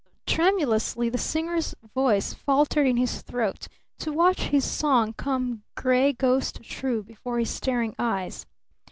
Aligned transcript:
Tremulously 0.25 1.09
the 1.09 1.19
singer's 1.19 1.75
voice 1.93 2.33
faltered 2.33 2.87
in 2.87 2.97
his 2.97 3.21
throat 3.21 3.67
to 3.99 4.11
watch 4.11 4.39
his 4.47 4.65
song 4.65 5.13
come 5.13 5.61
gray 5.77 6.11
ghost 6.11 6.63
true 6.63 7.03
before 7.03 7.37
his 7.37 7.51
staring 7.51 7.93
eyes. 7.99 8.47